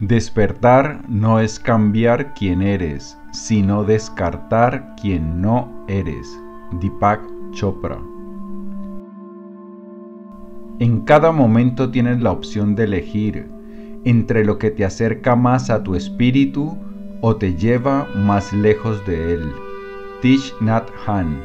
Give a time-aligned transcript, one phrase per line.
[0.00, 6.38] Despertar no es cambiar quién eres, sino descartar quien no eres.
[6.82, 7.22] Deepak
[7.52, 7.96] Chopra.
[10.80, 13.48] En cada momento tienes la opción de elegir
[14.04, 16.76] entre lo que te acerca más a tu espíritu
[17.22, 19.50] o te lleva más lejos de él.
[20.20, 21.42] Tish Nat Han.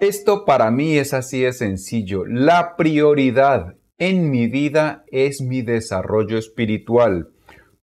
[0.00, 2.24] Esto para mí es así de sencillo.
[2.24, 7.28] La prioridad en mi vida es mi desarrollo espiritual.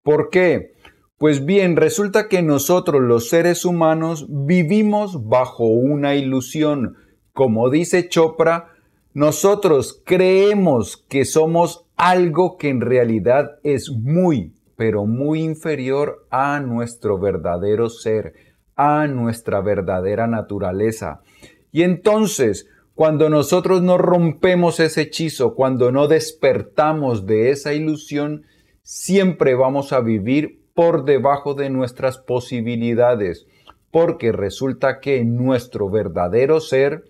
[0.04, 0.74] ¿Por qué?
[1.18, 6.98] Pues bien, resulta que nosotros los seres humanos vivimos bajo una ilusión.
[7.32, 8.70] Como dice Chopra,
[9.14, 17.20] nosotros creemos que somos algo que en realidad es muy, pero muy inferior a nuestro
[17.20, 18.34] verdadero ser,
[18.76, 21.22] a nuestra verdadera naturaleza.
[21.72, 22.68] Y entonces,
[23.02, 28.46] cuando nosotros no rompemos ese hechizo, cuando no despertamos de esa ilusión,
[28.84, 33.48] siempre vamos a vivir por debajo de nuestras posibilidades,
[33.90, 37.06] porque resulta que nuestro verdadero ser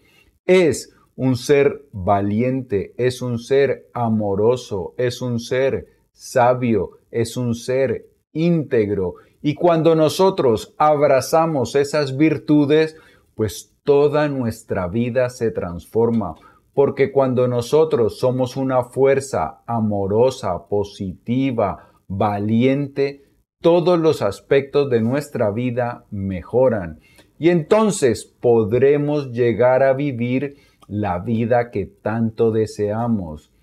[0.45, 8.05] es un ser valiente, es un ser amoroso, es un ser sabio, es un ser
[8.31, 9.15] íntegro.
[9.41, 12.95] Y cuando nosotros abrazamos esas virtudes,
[13.35, 16.35] pues toda nuestra vida se transforma.
[16.73, 23.23] Porque cuando nosotros somos una fuerza amorosa, positiva, valiente,
[23.61, 26.99] todos los aspectos de nuestra vida mejoran.
[27.37, 30.57] Y entonces podremos llegar a vivir
[30.87, 33.53] la vida que tanto deseamos.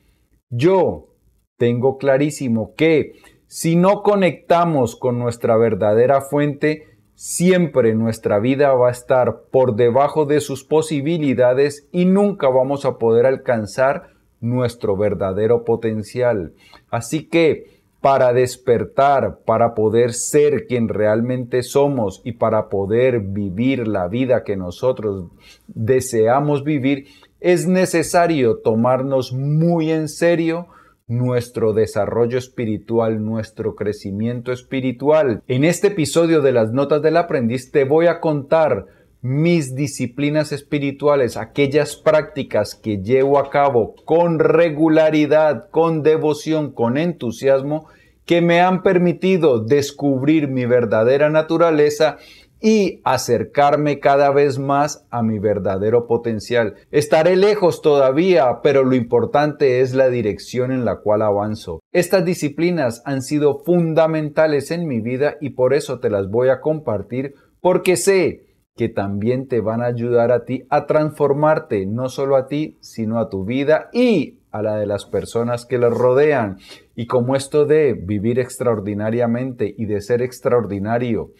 [0.50, 1.14] Yo
[1.58, 3.12] tengo clarísimo que
[3.46, 6.87] si no conectamos con nuestra verdadera fuente,
[7.18, 12.96] siempre nuestra vida va a estar por debajo de sus posibilidades y nunca vamos a
[12.96, 14.10] poder alcanzar
[14.40, 16.52] nuestro verdadero potencial.
[16.90, 24.06] Así que para despertar, para poder ser quien realmente somos y para poder vivir la
[24.06, 25.24] vida que nosotros
[25.66, 27.08] deseamos vivir,
[27.40, 30.68] es necesario tomarnos muy en serio
[31.08, 35.42] nuestro desarrollo espiritual, nuestro crecimiento espiritual.
[35.48, 38.86] En este episodio de las Notas del Aprendiz te voy a contar
[39.20, 47.88] mis disciplinas espirituales, aquellas prácticas que llevo a cabo con regularidad, con devoción, con entusiasmo,
[48.26, 52.18] que me han permitido descubrir mi verdadera naturaleza
[52.60, 56.74] y acercarme cada vez más a mi verdadero potencial.
[56.90, 61.80] Estaré lejos todavía, pero lo importante es la dirección en la cual avanzo.
[61.92, 66.60] Estas disciplinas han sido fundamentales en mi vida y por eso te las voy a
[66.60, 68.44] compartir porque sé
[68.76, 73.18] que también te van a ayudar a ti a transformarte, no solo a ti, sino
[73.18, 76.58] a tu vida y a la de las personas que los rodean.
[76.94, 81.32] Y como esto de vivir extraordinariamente y de ser extraordinario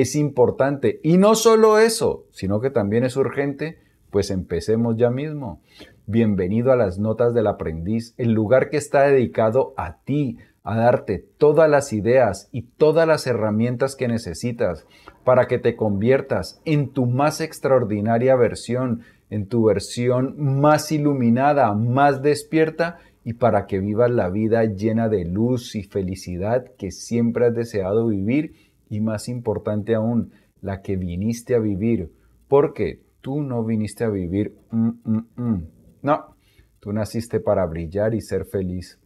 [0.00, 1.00] es importante.
[1.02, 3.78] Y no solo eso, sino que también es urgente,
[4.10, 5.62] pues empecemos ya mismo.
[6.04, 11.24] Bienvenido a las Notas del Aprendiz, el lugar que está dedicado a ti, a darte
[11.38, 14.84] todas las ideas y todas las herramientas que necesitas
[15.24, 22.20] para que te conviertas en tu más extraordinaria versión, en tu versión más iluminada, más
[22.20, 27.54] despierta y para que vivas la vida llena de luz y felicidad que siempre has
[27.54, 32.12] deseado vivir y más importante aún, la que viniste a vivir,
[32.48, 35.66] porque tú no viniste a vivir, mm, mm, mm.
[36.02, 36.36] no,
[36.80, 39.00] tú naciste para brillar y ser feliz.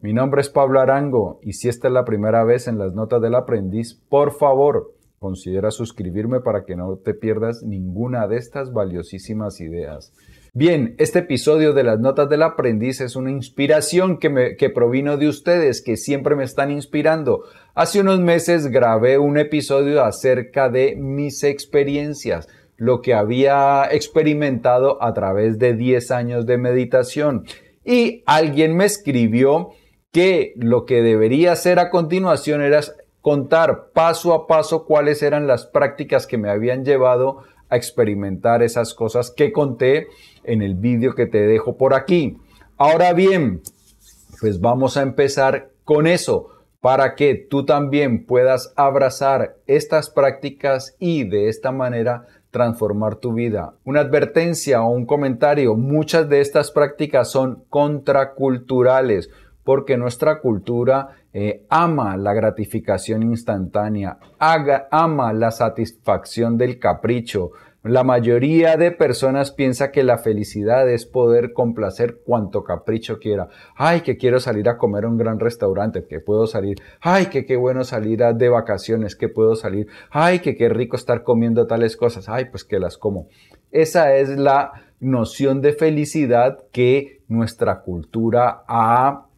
[0.00, 3.20] Mi nombre es Pablo Arango y si esta es la primera vez en las notas
[3.20, 9.60] del aprendiz, por favor, considera suscribirme para que no te pierdas ninguna de estas valiosísimas
[9.60, 10.12] ideas.
[10.60, 15.28] Bien, este episodio de las notas del aprendiz es una inspiración que, me, provino de
[15.28, 17.44] ustedes, que siempre me están inspirando.
[17.76, 25.14] Hace unos meses grabé un episodio acerca de mis experiencias, lo que había experimentado a
[25.14, 27.44] través de 10 años de meditación.
[27.84, 29.68] Y alguien me escribió
[30.10, 32.80] que lo que debería hacer a continuación era
[33.20, 38.94] contar paso a paso cuáles eran las prácticas que me habían llevado a experimentar esas
[38.94, 40.08] cosas que conté
[40.48, 42.38] en el vídeo que te dejo por aquí.
[42.76, 43.60] Ahora bien,
[44.40, 46.48] pues vamos a empezar con eso
[46.80, 53.74] para que tú también puedas abrazar estas prácticas y de esta manera transformar tu vida.
[53.84, 59.30] Una advertencia o un comentario, muchas de estas prácticas son contraculturales
[59.64, 67.50] porque nuestra cultura eh, ama la gratificación instantánea, ama la satisfacción del capricho,
[67.84, 73.48] La mayoría de personas piensa que la felicidad es poder complacer cuanto capricho quiera.
[73.76, 76.78] Ay, que quiero salir a comer a un gran restaurante, que puedo salir.
[77.00, 79.86] Ay, que qué bueno salir a de vacaciones, que puedo salir.
[80.10, 82.28] Ay, que qué rico estar comiendo tales cosas.
[82.28, 83.28] Ay, pues que las como.
[83.70, 89.28] Esa es la noción de felicidad que nuestra cultura ha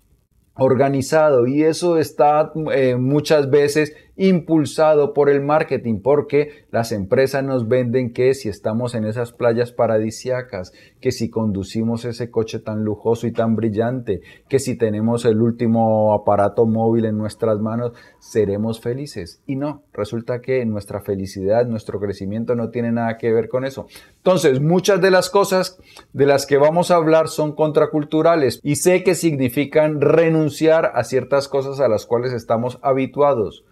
[0.54, 7.68] organizado y eso está eh, muchas veces impulsado por el marketing, porque las empresas nos
[7.68, 13.26] venden que si estamos en esas playas paradisiacas, que si conducimos ese coche tan lujoso
[13.26, 19.40] y tan brillante, que si tenemos el último aparato móvil en nuestras manos, seremos felices.
[19.46, 23.86] Y no, resulta que nuestra felicidad, nuestro crecimiento no tiene nada que ver con eso.
[24.18, 25.78] Entonces, muchas de las cosas
[26.12, 31.48] de las que vamos a hablar son contraculturales y sé que significan renunciar a ciertas
[31.48, 33.64] cosas a las cuales estamos habituados.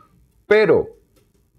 [0.49, 0.89] Pero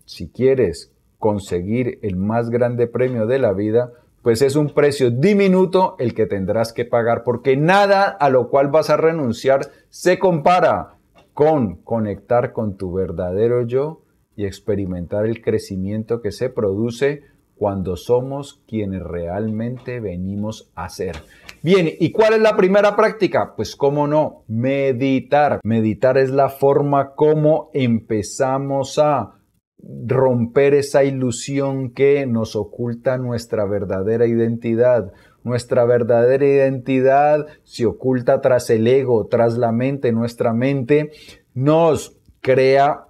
[0.06, 3.94] si quieres conseguir el más grande premio de la vida,
[4.24, 8.70] pues es un precio diminuto el que tendrás que pagar, porque nada a lo cual
[8.70, 10.96] vas a renunciar se compara
[11.34, 14.02] con conectar con tu verdadero yo
[14.36, 17.24] y experimentar el crecimiento que se produce
[17.60, 21.18] cuando somos quienes realmente venimos a ser.
[21.62, 23.54] Bien, ¿y cuál es la primera práctica?
[23.58, 25.60] Pues cómo no, meditar.
[25.66, 29.36] Meditar es la forma como empezamos a
[29.78, 35.12] romper esa ilusión que nos oculta nuestra verdadera identidad.
[35.44, 40.14] Nuestra verdadera identidad se oculta tras el ego, tras la mente.
[40.14, 41.12] Nuestra mente
[41.54, 43.10] nos crea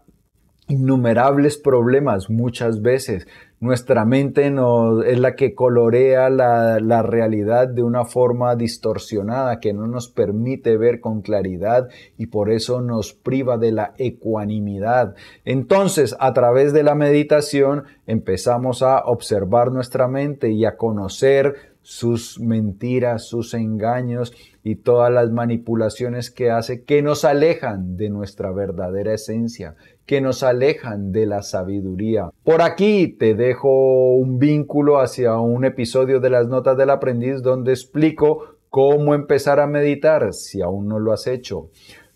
[0.69, 3.27] innumerables problemas muchas veces.
[3.61, 9.85] Nuestra mente es la que colorea la, la, realidad de una forma distorsionada que no
[9.85, 15.13] nos permite ver con claridad y por eso nos priva de la ecuanimidad.
[15.43, 22.39] Entonces, a través de la meditación empezamos a observar nuestra mente y a conocer sus
[22.39, 24.33] mentiras, sus engaños
[24.63, 30.43] y todas las manipulaciones que hace que nos alejan de nuestra verdadera esencia, que nos
[30.43, 32.29] alejan de la sabiduría.
[32.43, 37.71] Por aquí te dejo un vínculo hacia un episodio de las notas del aprendiz donde
[37.71, 41.69] explico cómo empezar a meditar si aún no lo has hecho.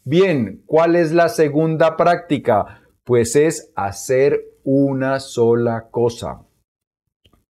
[0.04, 2.82] Bien, ¿cuál es la segunda práctica?
[3.04, 6.42] Pues es hacer una sola cosa.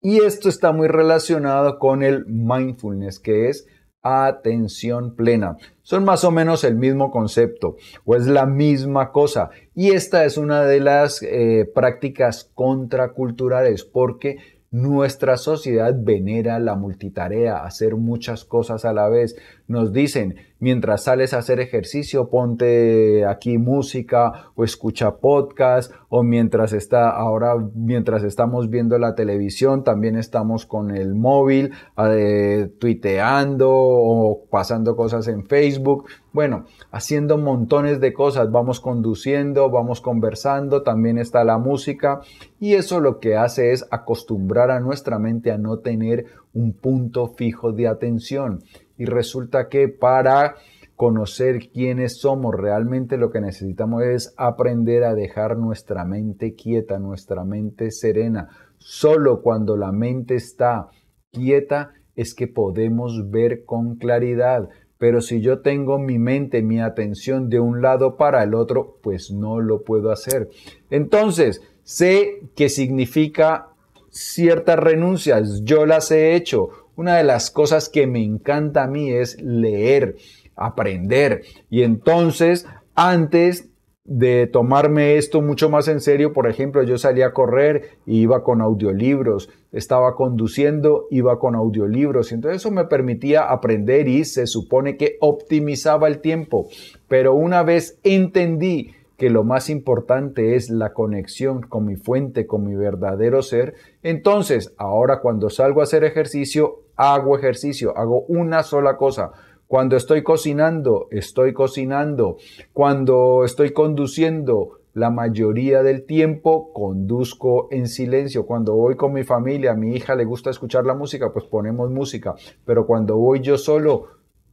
[0.03, 3.65] Y esto está muy relacionado con el mindfulness, que es
[4.01, 5.55] atención plena.
[5.81, 9.49] Son más o menos el mismo concepto o es la misma cosa.
[9.73, 14.39] Y esta es una de las eh, prácticas contraculturales porque
[14.71, 19.37] nuestra sociedad venera la multitarea, hacer muchas cosas a la vez.
[19.67, 26.71] Nos dicen, mientras sales a hacer ejercicio, ponte aquí música o escucha podcast o mientras
[26.71, 34.45] está ahora mientras estamos viendo la televisión, también estamos con el móvil eh, tuiteando o
[34.49, 36.05] pasando cosas en Facebook.
[36.31, 42.21] Bueno, haciendo montones de cosas, vamos conduciendo, vamos conversando, también está la música
[42.57, 47.27] y eso lo que hace es acostumbrar a nuestra mente a no tener un punto
[47.27, 48.63] fijo de atención.
[48.97, 50.55] Y resulta que para
[50.95, 57.43] conocer quiénes somos realmente lo que necesitamos es aprender a dejar nuestra mente quieta, nuestra
[57.43, 58.49] mente serena.
[58.77, 60.87] Solo cuando la mente está
[61.31, 64.69] quieta es que podemos ver con claridad.
[64.97, 69.31] Pero si yo tengo mi mente, mi atención de un lado para el otro, pues
[69.31, 70.49] no lo puedo hacer.
[70.89, 73.67] Entonces, sé que significa
[74.09, 76.69] ciertas renuncias, yo las he hecho.
[76.95, 80.15] Una de las cosas que me encanta a mí es leer,
[80.55, 81.41] aprender.
[81.69, 83.69] Y entonces, antes
[84.05, 88.43] de tomarme esto mucho más en serio, por ejemplo, yo salía a correr y iba
[88.43, 94.45] con audiolibros, estaba conduciendo, iba con audiolibros, y entonces eso me permitía aprender y se
[94.45, 96.67] supone que optimizaba el tiempo.
[97.07, 102.65] Pero una vez entendí que lo más importante es la conexión con mi fuente, con
[102.65, 108.97] mi verdadero ser, entonces ahora cuando salgo a hacer ejercicio, hago ejercicio, hago una sola
[108.97, 109.31] cosa
[109.73, 112.37] cuando estoy cocinando, estoy cocinando.
[112.73, 118.45] Cuando estoy conduciendo, la mayoría del tiempo conduzco en silencio.
[118.45, 121.89] Cuando voy con mi familia, a mi hija le gusta escuchar la música, pues ponemos
[121.89, 122.35] música.
[122.65, 124.09] Pero cuando voy yo solo,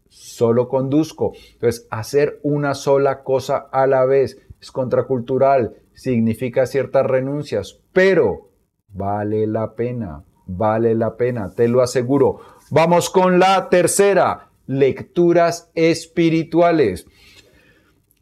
[0.09, 1.33] solo conduzco.
[1.53, 8.51] Entonces, hacer una sola cosa a la vez es contracultural, significa ciertas renuncias, pero
[8.89, 12.41] vale la pena, vale la pena, te lo aseguro.
[12.71, 17.07] Vamos con la tercera lecturas espirituales.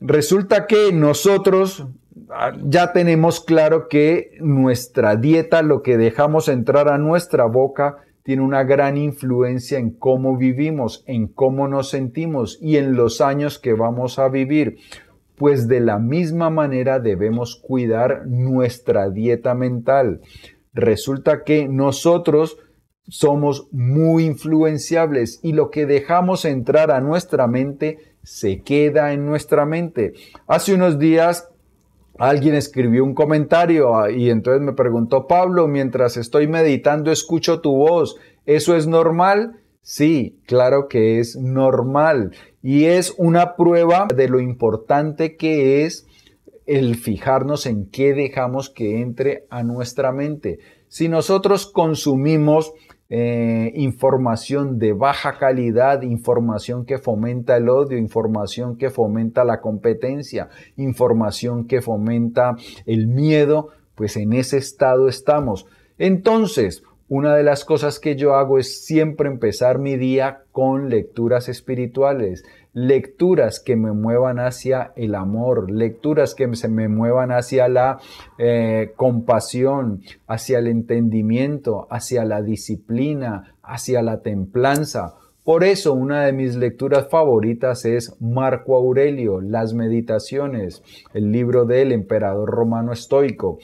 [0.00, 1.86] Resulta que nosotros
[2.30, 8.42] ah, ya tenemos claro que nuestra dieta, lo que dejamos entrar a nuestra boca, tiene
[8.42, 13.74] una gran influencia en cómo vivimos, en cómo nos sentimos y en los años que
[13.74, 14.78] vamos a vivir.
[15.38, 20.20] Pues de la misma manera debemos cuidar nuestra dieta mental.
[20.72, 22.58] Resulta que nosotros
[23.08, 29.64] somos muy influenciables y lo que dejamos entrar a nuestra mente se queda en nuestra
[29.64, 30.12] mente.
[30.46, 31.48] Hace unos días
[32.18, 37.74] alguien escribió un comentario ah, y entonces me preguntó, Pablo, mientras estoy meditando escucho tu
[37.74, 39.60] voz, ¿eso es normal?
[39.80, 42.32] Sí, claro que es normal
[42.68, 46.06] y es una prueba de lo importante que es
[46.66, 50.58] el fijarnos en qué dejamos que entre a nuestra mente.
[50.86, 52.74] Si nosotros consumimos
[53.08, 60.50] eh, información de baja calidad, información que fomenta el odio, información que fomenta la competencia,
[60.76, 65.64] información que fomenta el miedo, pues en ese estado estamos.
[65.96, 71.48] Entonces, una de las cosas que yo hago es siempre empezar mi día con lecturas
[71.48, 77.98] espirituales, lecturas que me muevan hacia el amor, lecturas que se me muevan hacia la
[78.36, 85.14] eh, compasión, hacia el entendimiento, hacia la disciplina, hacia la templanza.
[85.44, 90.82] Por eso una de mis lecturas favoritas es Marco Aurelio, Las Meditaciones,
[91.14, 93.58] el libro del emperador romano estoico.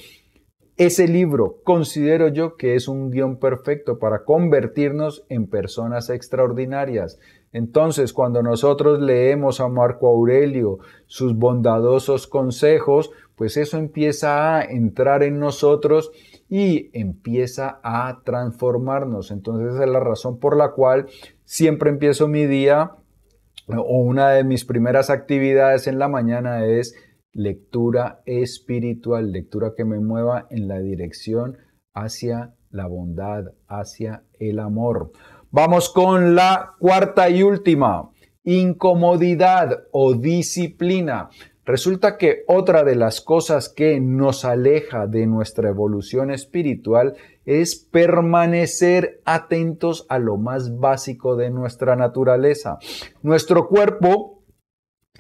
[0.77, 7.21] Ese libro considero yo que es un guion perfecto para convertirnos en personas extraordinarias.
[7.53, 15.23] Entonces, cuando nosotros leemos a Marco Aurelio sus bondadosos consejos, pues eso empieza a entrar
[15.23, 16.11] en nosotros
[16.49, 19.31] y empieza a transformarnos.
[19.31, 21.07] Entonces, esa es la razón por la cual
[21.45, 22.97] siempre empiezo mi día
[23.69, 26.97] o una de mis primeras actividades en la mañana es
[27.35, 31.59] lectura espiritual, lectura que me mueva en la dirección
[31.93, 35.13] hacia la bondad, hacia el amor.
[35.51, 38.11] Vamos con la cuarta y última,
[38.43, 41.31] incomodidad o disciplina.
[41.65, 47.15] Resulta que otra de las cosas que nos aleja de nuestra evolución espiritual
[47.47, 52.79] es permanecer atentos a lo más básico de nuestra naturaleza.
[53.23, 54.34] Nuestro cuerpo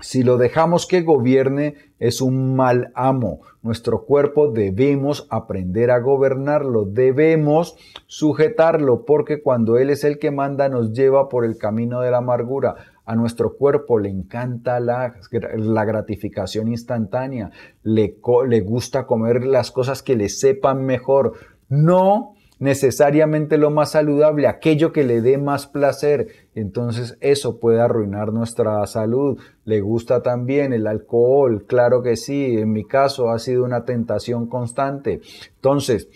[0.00, 3.42] si lo dejamos que gobierne, es un mal amo.
[3.62, 10.68] Nuestro cuerpo debemos aprender a gobernarlo, debemos sujetarlo, porque cuando Él es el que manda,
[10.68, 12.74] nos lleva por el camino de la amargura.
[13.04, 17.52] A nuestro cuerpo le encanta la, gratificación instantánea,
[17.84, 18.16] le
[18.62, 21.34] gusta comer las cosas que le sepan mejor.
[21.68, 22.34] No
[22.64, 26.28] necesariamente lo más saludable, aquello que le dé más placer.
[26.54, 29.38] Entonces eso puede arruinar nuestra salud.
[29.64, 34.48] Le gusta también el alcohol, claro que sí, en mi caso ha sido una tentación
[34.48, 35.20] constante.
[35.56, 36.08] Entonces,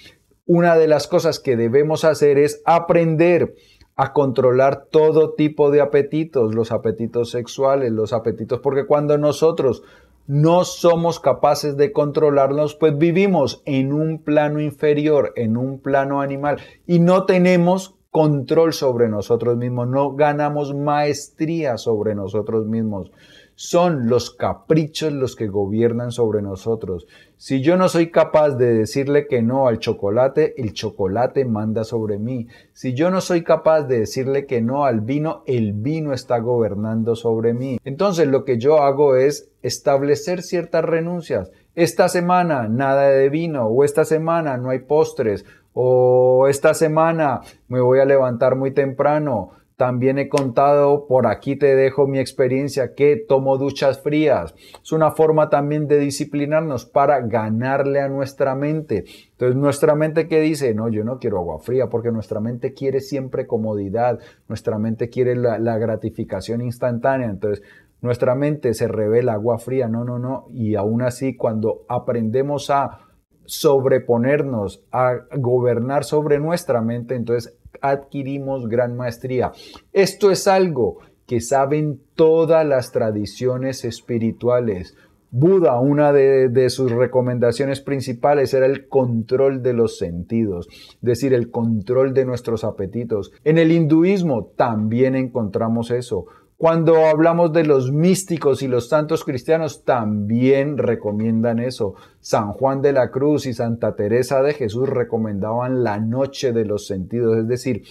[0.47, 3.55] una de las cosas que debemos hacer es aprender
[3.95, 9.83] a controlar todo tipo de apetitos, los apetitos sexuales, los apetitos, porque cuando nosotros
[10.29, 16.59] no somos capaces de controlarnos, pues vivimos en un plano inferior, en un plano animal,
[16.87, 23.11] y no tenemos control sobre nosotros mismos, no ganamos maestría sobre nosotros mismos.
[23.61, 27.09] Son los caprichos los que gobiernan sobre nosotros.
[27.37, 32.21] Si yo no soy capaz de decirle que no al chocolate, el chocolate manda sobre
[32.21, 32.47] mí.
[32.73, 37.17] Si yo no soy capaz de decirle que no al vino, el vino está gobernando
[37.17, 37.81] sobre mí.
[37.83, 41.51] Entonces lo que yo hago es establecer ciertas renuncias.
[41.75, 47.81] Esta semana nada de vino o esta semana no hay postres o esta semana me
[47.81, 53.15] voy a levantar muy temprano también he contado, por aquí te dejo mi experiencia, que
[53.17, 54.53] tomo duchas frías.
[54.83, 59.05] Es una forma también de disciplinarnos para ganarle a nuestra mente.
[59.31, 62.99] Entonces, nuestra mente que dice, no, yo no quiero agua fría, porque nuestra mente quiere
[62.99, 64.19] siempre comodidad,
[64.49, 67.29] nuestra mente quiere la, la gratificación instantánea.
[67.31, 67.65] Entonces,
[68.01, 70.49] nuestra mente se revela agua fría, no, no, no.
[70.53, 73.03] Y aún así, cuando aprendemos a
[73.45, 79.53] sobreponernos, a gobernar sobre nuestra mente, entonces adquirimos gran maestría.
[79.93, 84.97] Esto es algo que saben todas las tradiciones espirituales.
[85.31, 91.51] Buda, una de, sus recomendaciones principales era el control de los sentidos, es decir, el
[91.51, 93.31] control de nuestros apetitos.
[93.45, 96.25] En el hinduismo también encontramos eso.
[96.59, 101.95] Cuando hablamos de los místicos y los santos cristianos, también recomiendan eso.
[102.19, 106.89] San Juan de la Cruz y Santa Teresa de Jesús recomendaban la noche de los
[106.89, 107.85] sentidos, es decir,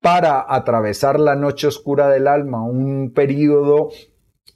[0.00, 3.88] para atravesar la noche oscura del alma, un periodo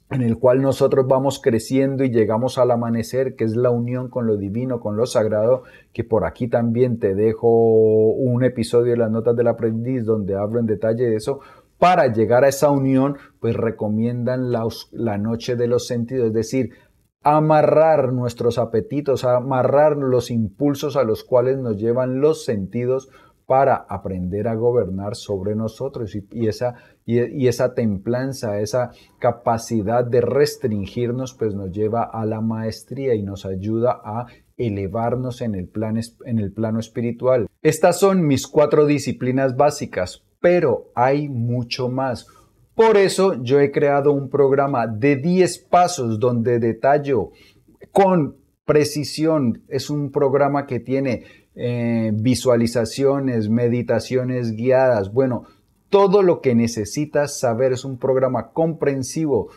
[0.09, 4.27] en el cual nosotros vamos creciendo y llegamos al amanecer, que es la unión con
[4.27, 9.11] lo divino, con lo sagrado, que por aquí también te dejo un episodio de las
[9.11, 11.41] notas del aprendiz donde hablo en detalle de eso.
[11.79, 16.71] Para llegar a esa unión, pues recomiendan la, noche de los sentidos, es decir,
[17.21, 23.09] amarrar nuestros apetitos, amarrar los impulsos a los cuales nos llevan los sentidos
[23.45, 31.33] para aprender a gobernar sobre nosotros y, esa, y, esa templanza, esa capacidad de restringirnos,
[31.33, 34.25] pues nos lleva a la maestría y nos ayuda a
[34.57, 37.47] elevarnos en el, plan, en el plano espiritual.
[37.61, 42.27] Estas son mis cuatro disciplinas básicas, pero hay mucho más.
[42.75, 47.31] Por eso yo he creado un programa de 10 pasos donde detallo
[47.91, 49.63] con precisión.
[49.67, 51.23] Es un programa que tiene
[51.55, 55.45] eh, visualizaciones, meditaciones guiadas, bueno,
[55.89, 59.49] todo lo que necesitas saber es un programa comprensivo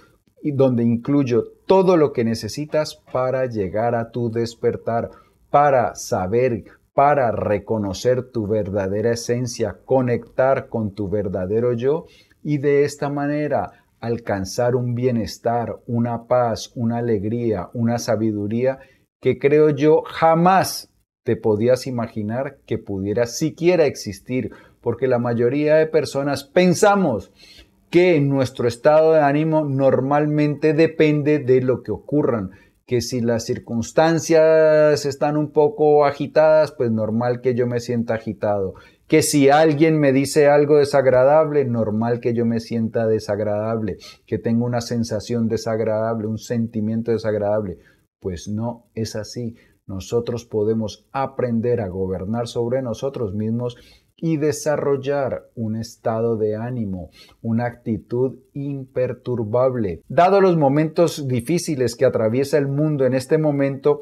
[0.42, 5.10] donde incluyo todo lo que necesitas para llegar a tu despertar,
[5.50, 12.06] para saber, para reconocer tu verdadera esencia, conectar con tu verdadero yo
[12.42, 18.78] y de esta manera alcanzar un bienestar, una paz, una alegría, una sabiduría
[19.20, 20.90] que creo yo jamás
[21.22, 27.30] te podías imaginar que pudiera siquiera existir, porque la mayoría de personas pensamos
[27.90, 32.52] que nuestro estado de ánimo normalmente depende de lo que ocurran,
[32.90, 38.74] que si las circunstancias están un poco agitadas, pues normal que yo me sienta agitado,
[39.06, 44.64] que si alguien me dice algo desagradable, normal que yo me sienta desagradable, que tengo
[44.64, 47.78] una sensación desagradable, un sentimiento desagradable.
[48.18, 49.54] Pues no es así.
[49.86, 53.76] Nosotros podemos aprender a gobernar sobre nosotros mismos
[54.20, 57.10] y desarrollar un estado de ánimo,
[57.42, 60.02] una actitud imperturbable.
[60.08, 64.00] Dado los momentos difíciles que atraviesa el mundo en este momento,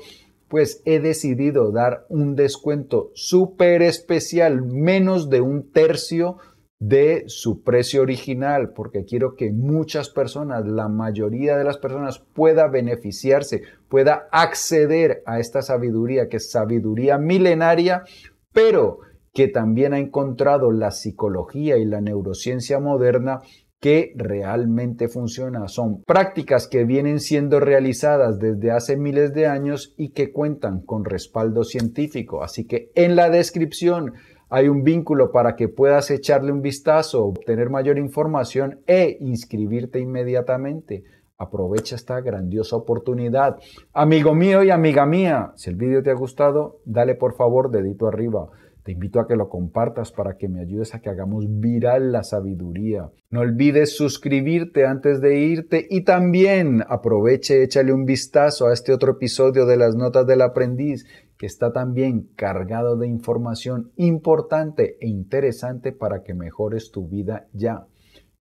[0.49, 6.39] pues he decidido dar un descuento súper especial, menos de un tercio
[6.81, 12.69] de su precio original, porque quiero que muchas personas, la mayoría de las personas pueda
[12.69, 18.05] beneficiarse, pueda acceder a esta sabiduría, que es sabiduría milenaria,
[18.53, 19.01] pero
[19.39, 23.39] que también ha encontrado la psicología y la neurociencia moderna
[23.79, 25.69] que realmente funciona.
[25.69, 31.05] Son prácticas que vienen siendo realizadas desde hace miles de años y que cuentan con
[31.05, 32.43] respaldo científico.
[32.43, 34.15] Así que en la descripción
[34.51, 41.05] hay un vínculo para que puedas echarle un vistazo, obtener mayor información e inscribirte inmediatamente.
[41.37, 43.55] Aprovecha esta grandiosa oportunidad.
[43.93, 48.09] Amigo mío y amiga mía, si el vídeo te ha gustado, dale por favor dedito
[48.09, 48.49] arriba.
[48.89, 52.23] Te invito a que lo compartas para que me ayudes a que hagamos viral la
[52.23, 53.11] sabiduría.
[53.29, 59.13] No olvides suscribirte antes de irte y también aproveche, échale un vistazo a este otro
[59.13, 61.05] episodio de las notas del aprendiz
[61.37, 67.89] que está también cargado de información importante e interesante para que mejores tu vida ya.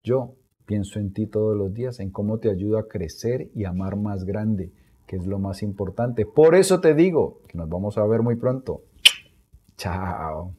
[0.01, 3.97] Yo pienso en ti todos los días, en cómo te ayudo a crecer y amar
[3.97, 4.71] más grande,
[5.07, 6.25] que es lo más importante.
[6.25, 8.83] Por eso te digo que nos vamos a ver muy pronto.
[9.77, 10.53] 查哦。